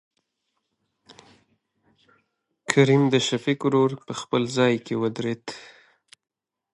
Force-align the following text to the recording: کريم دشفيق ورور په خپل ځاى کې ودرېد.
کريم 2.71 3.03
دشفيق 3.13 3.59
ورور 3.65 3.91
په 4.05 4.13
خپل 4.21 4.41
ځاى 4.55 4.75
کې 4.85 4.95
ودرېد. 5.01 5.45